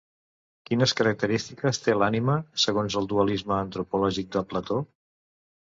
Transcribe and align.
Quines 0.69 0.93
característiques 1.01 1.81
té 1.83 1.95
l'ànima, 1.99 2.39
segons 2.65 2.97
el 3.03 3.11
dualisme 3.13 3.57
antropològic 3.61 4.35
de 4.39 4.47
Plató? 4.51 4.83